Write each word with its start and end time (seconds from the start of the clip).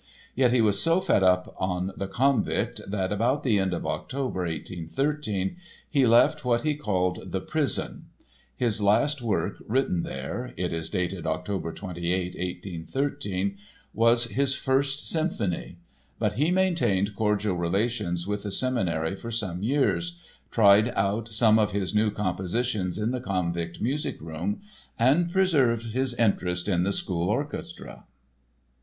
Yet 0.33 0.51
he 0.51 0.61
was 0.61 0.81
so 0.81 0.99
fed 0.99 1.21
up 1.21 1.53
on 1.59 1.91
the 1.95 2.07
Konvikt 2.07 2.81
that 2.89 3.11
about 3.11 3.43
the 3.43 3.59
end 3.59 3.71
of 3.71 3.85
October, 3.85 4.45
1813, 4.47 5.57
he 5.91 6.07
left 6.07 6.43
what 6.43 6.63
he 6.63 6.73
called 6.73 7.31
the 7.31 7.39
"prison." 7.39 8.05
His 8.57 8.81
last 8.81 9.21
work 9.21 9.57
written 9.67 10.01
there 10.01 10.55
(it 10.57 10.73
is 10.73 10.89
dated 10.89 11.27
October 11.27 11.71
28, 11.71 12.33
1813) 12.33 13.57
was 13.93 14.23
his 14.23 14.55
First 14.55 15.07
Symphony. 15.07 15.77
But 16.17 16.33
he 16.33 16.49
maintained 16.49 17.15
cordial 17.15 17.55
relations 17.57 18.25
with 18.25 18.41
the 18.41 18.51
Seminary 18.51 19.15
for 19.15 19.29
some 19.29 19.61
years, 19.61 20.17
tried 20.49 20.89
out 20.95 21.27
some 21.27 21.59
of 21.59 21.73
his 21.73 21.93
new 21.93 22.09
compositions 22.09 22.97
in 22.97 23.11
the 23.11 23.21
Konvikt 23.21 23.79
music 23.79 24.19
room 24.19 24.61
and 24.97 25.31
preserved 25.31 25.91
his 25.93 26.15
interest 26.15 26.67
in 26.67 26.81
the 26.81 26.91
school 26.91 27.29
orchestra. 27.29 28.05